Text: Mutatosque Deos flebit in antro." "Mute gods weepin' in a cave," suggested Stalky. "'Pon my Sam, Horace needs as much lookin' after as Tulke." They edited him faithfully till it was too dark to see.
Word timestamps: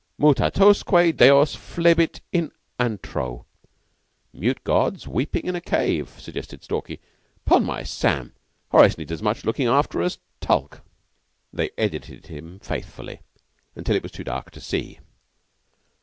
Mutatosque 0.19 1.15
Deos 1.15 1.55
flebit 1.55 2.21
in 2.31 2.51
antro." 2.79 3.45
"Mute 4.33 4.63
gods 4.63 5.07
weepin' 5.07 5.47
in 5.47 5.55
a 5.55 5.61
cave," 5.61 6.15
suggested 6.19 6.63
Stalky. 6.63 6.99
"'Pon 7.45 7.63
my 7.63 7.83
Sam, 7.83 8.33
Horace 8.71 8.97
needs 8.97 9.11
as 9.11 9.21
much 9.21 9.45
lookin' 9.45 9.67
after 9.67 10.01
as 10.01 10.17
Tulke." 10.39 10.81
They 11.53 11.69
edited 11.77 12.25
him 12.25 12.57
faithfully 12.61 13.19
till 13.83 13.95
it 13.95 14.01
was 14.01 14.11
too 14.11 14.23
dark 14.23 14.49
to 14.53 14.59
see. 14.59 14.97